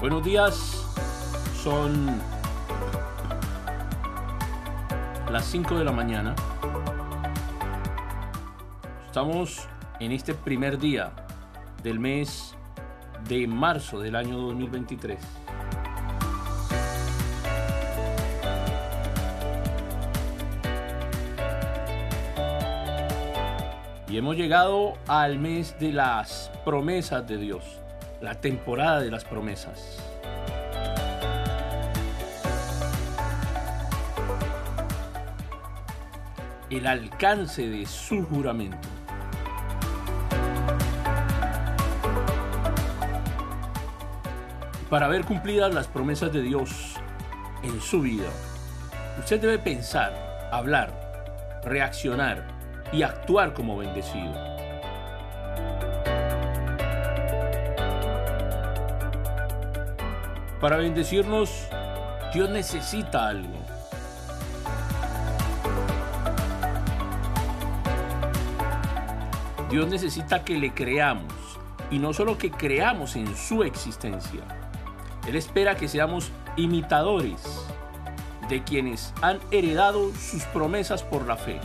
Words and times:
Buenos 0.00 0.24
días, 0.24 0.54
son 1.62 2.18
las 5.30 5.44
5 5.44 5.74
de 5.74 5.84
la 5.84 5.92
mañana. 5.92 6.34
Estamos 9.04 9.68
en 9.98 10.12
este 10.12 10.32
primer 10.32 10.78
día 10.78 11.12
del 11.82 12.00
mes 12.00 12.54
de 13.28 13.46
marzo 13.46 14.00
del 14.00 14.16
año 14.16 14.38
2023. 14.38 15.18
Y 24.08 24.16
hemos 24.16 24.34
llegado 24.34 24.94
al 25.08 25.38
mes 25.38 25.78
de 25.78 25.92
las 25.92 26.50
promesas 26.64 27.28
de 27.28 27.36
Dios, 27.36 27.80
la 28.20 28.34
temporada 28.34 29.00
de 29.00 29.10
las 29.10 29.24
promesas. 29.24 29.98
El 36.68 36.86
alcance 36.86 37.68
de 37.68 37.86
su 37.86 38.24
juramento. 38.26 38.88
Para 44.88 45.08
ver 45.08 45.24
cumplidas 45.24 45.72
las 45.72 45.86
promesas 45.86 46.32
de 46.32 46.42
Dios 46.42 46.96
en 47.62 47.80
su 47.80 48.02
vida, 48.02 48.28
usted 49.18 49.40
debe 49.40 49.58
pensar, 49.58 50.48
hablar, 50.52 51.60
reaccionar 51.64 52.46
y 52.92 53.02
actuar 53.02 53.54
como 53.54 53.78
bendecido. 53.78 54.49
Para 60.60 60.76
bendecirnos, 60.76 61.68
Dios 62.34 62.50
necesita 62.50 63.28
algo. 63.28 63.58
Dios 69.70 69.88
necesita 69.88 70.44
que 70.44 70.58
le 70.58 70.74
creamos 70.74 71.32
y 71.90 71.98
no 71.98 72.12
solo 72.12 72.36
que 72.36 72.50
creamos 72.50 73.16
en 73.16 73.34
su 73.36 73.62
existencia. 73.62 74.42
Él 75.26 75.36
espera 75.36 75.76
que 75.76 75.88
seamos 75.88 76.30
imitadores 76.56 77.42
de 78.48 78.62
quienes 78.64 79.14
han 79.22 79.38
heredado 79.50 80.12
sus 80.14 80.42
promesas 80.44 81.02
por 81.02 81.26
la 81.26 81.36
fe. 81.36 81.60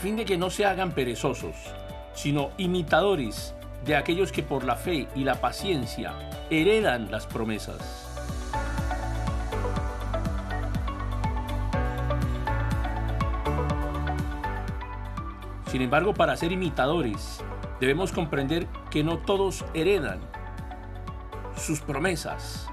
fin 0.00 0.16
de 0.16 0.24
que 0.24 0.38
no 0.38 0.48
se 0.48 0.64
hagan 0.64 0.92
perezosos, 0.92 1.54
sino 2.20 2.50
imitadores 2.58 3.54
de 3.86 3.96
aquellos 3.96 4.30
que 4.30 4.42
por 4.42 4.64
la 4.64 4.76
fe 4.76 5.08
y 5.14 5.24
la 5.24 5.40
paciencia 5.40 6.12
heredan 6.50 7.10
las 7.10 7.26
promesas. 7.26 7.78
Sin 15.68 15.80
embargo, 15.80 16.12
para 16.12 16.36
ser 16.36 16.52
imitadores, 16.52 17.42
debemos 17.80 18.12
comprender 18.12 18.66
que 18.90 19.02
no 19.02 19.16
todos 19.16 19.64
heredan 19.72 20.20
sus 21.56 21.80
promesas 21.80 22.66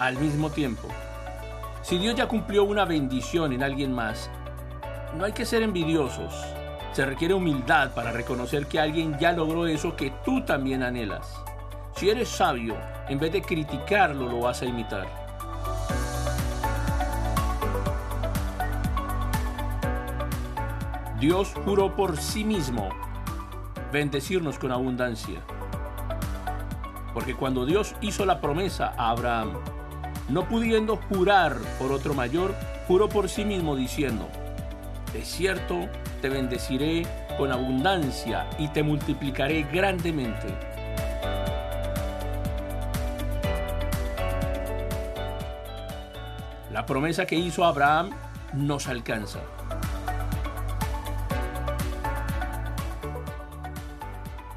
al 0.00 0.16
mismo 0.16 0.50
tiempo. 0.50 0.88
Si 1.82 1.98
Dios 1.98 2.16
ya 2.16 2.26
cumplió 2.26 2.64
una 2.64 2.84
bendición 2.84 3.52
en 3.52 3.62
alguien 3.62 3.92
más, 3.92 4.28
no 5.16 5.24
hay 5.24 5.32
que 5.32 5.46
ser 5.46 5.62
envidiosos. 5.62 6.34
Se 6.92 7.06
requiere 7.06 7.32
humildad 7.32 7.94
para 7.94 8.12
reconocer 8.12 8.66
que 8.66 8.78
alguien 8.78 9.16
ya 9.18 9.32
logró 9.32 9.66
eso 9.66 9.96
que 9.96 10.12
tú 10.24 10.44
también 10.44 10.82
anhelas. 10.82 11.42
Si 11.96 12.10
eres 12.10 12.28
sabio, 12.28 12.76
en 13.08 13.18
vez 13.18 13.32
de 13.32 13.40
criticarlo, 13.40 14.28
lo 14.28 14.40
vas 14.40 14.60
a 14.60 14.66
imitar. 14.66 15.06
Dios 21.18 21.54
juró 21.64 21.96
por 21.96 22.18
sí 22.18 22.44
mismo 22.44 22.90
bendecirnos 23.90 24.58
con 24.58 24.70
abundancia. 24.70 25.40
Porque 27.14 27.34
cuando 27.34 27.64
Dios 27.64 27.94
hizo 28.02 28.26
la 28.26 28.40
promesa 28.40 28.92
a 28.98 29.10
Abraham, 29.10 29.52
no 30.28 30.46
pudiendo 30.46 30.96
jurar 31.08 31.56
por 31.78 31.90
otro 31.90 32.12
mayor, 32.12 32.54
juró 32.86 33.08
por 33.08 33.30
sí 33.30 33.44
mismo 33.44 33.76
diciendo, 33.76 34.28
de 35.12 35.22
cierto, 35.24 35.88
te 36.22 36.28
bendeciré 36.28 37.02
con 37.36 37.52
abundancia 37.52 38.46
y 38.58 38.68
te 38.68 38.82
multiplicaré 38.82 39.64
grandemente. 39.64 40.46
La 46.70 46.86
promesa 46.86 47.26
que 47.26 47.36
hizo 47.36 47.64
Abraham 47.64 48.10
nos 48.54 48.88
alcanza. 48.88 49.40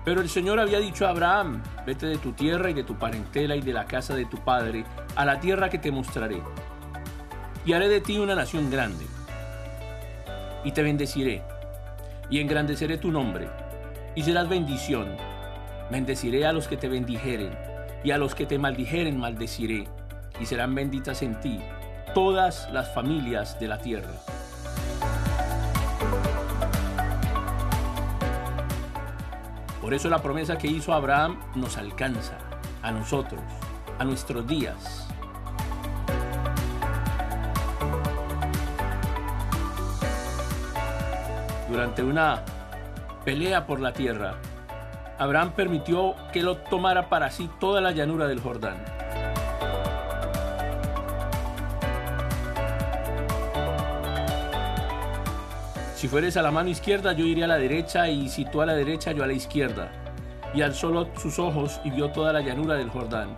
Pero 0.06 0.22
el 0.22 0.30
Señor 0.30 0.60
había 0.60 0.80
dicho 0.80 1.06
a 1.06 1.10
Abraham, 1.10 1.64
vete 1.86 2.06
de 2.06 2.18
tu 2.18 2.32
tierra 2.32 2.70
y 2.70 2.74
de 2.74 2.84
tu 2.84 2.96
parentela 2.96 3.56
y 3.56 3.62
de 3.62 3.74
la 3.74 3.86
casa 3.86 4.16
de 4.16 4.26
tu 4.26 4.38
padre 4.38 4.86
a 5.16 5.26
la 5.26 5.40
tierra 5.40 5.70
que 5.70 5.80
te 5.80 5.92
mostraré, 5.92 6.42
y 7.66 7.74
haré 7.74 7.90
de 7.90 8.02
ti 8.02 8.20
una 8.20 8.36
nación 8.36 8.70
grande 8.70 9.06
y 10.66 10.72
te 10.72 10.82
bendeciré, 10.82 11.44
y 12.30 12.42
engrandeceré 12.42 12.98
tu 12.98 13.12
nombre, 13.12 13.48
y 14.16 14.24
serás 14.24 14.50
bendición. 14.50 15.16
Bendeciré 15.92 16.48
a 16.48 16.52
los 16.52 16.68
que 16.68 16.76
te 16.76 16.90
bendijeren, 16.90 17.56
y 18.04 18.10
a 18.12 18.18
los 18.18 18.34
que 18.34 18.48
te 18.48 18.58
maldijeren 18.58 19.18
maldeciré, 19.18 19.88
y 20.40 20.46
serán 20.46 20.74
benditas 20.74 21.22
en 21.22 21.40
ti 21.40 21.62
todas 22.16 22.68
las 22.74 22.94
familias 22.94 23.60
de 23.60 23.68
la 23.68 23.78
tierra. 23.78 24.14
Por 29.82 29.94
eso 29.94 30.10
la 30.10 30.24
promesa 30.24 30.58
que 30.58 30.68
hizo 30.68 30.94
Abraham 30.94 31.40
nos 31.54 31.78
alcanza, 31.78 32.40
a 32.82 32.92
nosotros, 32.92 33.42
a 34.00 34.04
nuestros 34.04 34.48
días. 34.48 35.08
Durante 41.76 42.04
una 42.04 42.42
pelea 43.26 43.68
por 43.68 43.82
la 43.82 43.92
tierra, 43.92 44.36
Abraham 45.18 45.52
permitió 45.52 46.16
que 46.32 46.42
lo 46.42 46.56
tomara 46.56 47.10
para 47.10 47.30
sí 47.30 47.50
toda 47.60 47.82
la 47.82 47.92
llanura 47.92 48.28
del 48.28 48.40
Jordán. 48.40 48.78
Si 55.96 56.08
fueres 56.08 56.38
a 56.38 56.42
la 56.42 56.52
mano 56.52 56.70
izquierda, 56.70 57.12
yo 57.12 57.26
iré 57.26 57.44
a 57.44 57.48
la 57.48 57.58
derecha, 57.58 58.08
y 58.08 58.30
si 58.30 58.46
tú 58.46 58.62
a 58.62 58.66
la 58.66 58.74
derecha, 58.74 59.12
yo 59.12 59.26
a 59.26 59.28
la 59.28 59.34
izquierda. 59.34 59.92
Y 60.54 60.62
alzó 60.62 61.10
sus 61.18 61.40
ojos 61.40 61.82
y 61.84 61.90
vio 61.90 62.12
toda 62.12 62.32
la 62.32 62.40
llanura 62.40 62.76
del 62.76 62.90
Jordán, 62.90 63.36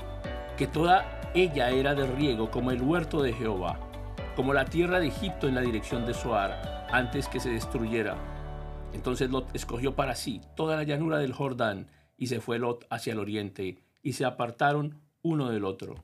que 0.58 0.68
toda 0.68 1.32
ella 1.34 1.72
era 1.72 1.96
de 1.96 2.06
riego 2.06 2.52
como 2.52 2.70
el 2.70 2.84
huerto 2.84 3.24
de 3.24 3.34
Jehová, 3.34 3.80
como 4.36 4.54
la 4.54 4.66
tierra 4.66 5.00
de 5.00 5.08
Egipto 5.08 5.48
en 5.48 5.56
la 5.56 5.62
dirección 5.62 6.06
de 6.06 6.14
Soar 6.14 6.77
antes 6.92 7.28
que 7.28 7.40
se 7.40 7.50
destruyera. 7.50 8.18
Entonces 8.94 9.30
Lot 9.30 9.56
escogió 9.56 9.96
para 9.96 10.16
sí 10.16 10.42
toda 10.56 10.76
la 10.76 10.84
llanura 10.84 11.18
del 11.18 11.34
Jordán 11.34 11.88
y 12.18 12.28
se 12.28 12.42
fue 12.42 12.60
Lot 12.60 12.86
hacia 12.90 13.14
el 13.14 13.20
oriente 13.20 13.84
y 14.02 14.14
se 14.14 14.26
apartaron 14.26 15.02
uno 15.22 15.50
del 15.50 15.66
otro. 15.66 16.04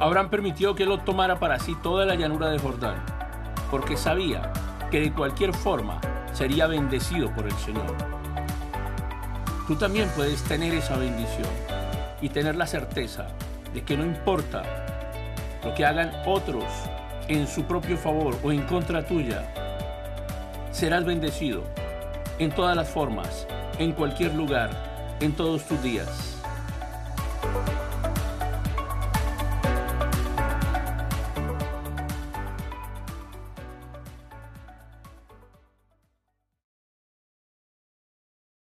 Abraham 0.00 0.30
permitió 0.30 0.76
que 0.76 0.86
Lot 0.86 1.04
tomara 1.04 1.40
para 1.40 1.58
sí 1.58 1.76
toda 1.82 2.06
la 2.06 2.14
llanura 2.14 2.50
de 2.50 2.58
Jordán, 2.58 3.02
porque 3.68 3.96
sabía 3.96 4.52
que 4.90 5.00
de 5.00 5.12
cualquier 5.12 5.52
forma 5.52 6.00
sería 6.32 6.68
bendecido 6.68 7.34
por 7.34 7.46
el 7.46 7.54
Señor. 7.54 7.96
Tú 9.66 9.74
también 9.74 10.08
puedes 10.14 10.42
tener 10.44 10.72
esa 10.72 10.96
bendición 10.96 11.48
y 12.20 12.28
tener 12.28 12.54
la 12.54 12.66
certeza 12.66 13.26
de 13.74 13.82
que 13.82 13.96
no 13.96 14.04
importa 14.04 14.62
lo 15.64 15.74
que 15.74 15.84
hagan 15.84 16.12
otros 16.24 16.64
en 17.26 17.48
su 17.48 17.64
propio 17.64 17.96
favor 17.96 18.36
o 18.44 18.52
en 18.52 18.62
contra 18.62 19.04
tuya, 19.04 19.52
serás 20.70 21.04
bendecido 21.04 21.64
en 22.38 22.52
todas 22.52 22.76
las 22.76 22.88
formas, 22.88 23.48
en 23.80 23.92
cualquier 23.92 24.32
lugar, 24.34 24.70
en 25.20 25.32
todos 25.32 25.64
tus 25.64 25.82
días. 25.82 26.37